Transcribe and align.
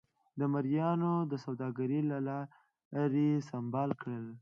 د 0.39 0.41
مریانو 0.53 1.13
د 1.31 1.33
سوداګرۍ 1.45 2.01
له 2.11 2.17
لارې 2.27 3.29
سمبال 3.49 3.89
کړل. 4.01 4.25